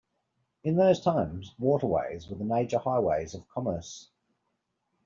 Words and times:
In 0.63 0.77
those 0.77 0.99
times, 0.99 1.53
waterways 1.59 2.27
were 2.27 2.35
the 2.35 2.43
major 2.43 2.79
highways 2.79 3.35
of 3.35 3.47
commerce. 3.49 4.09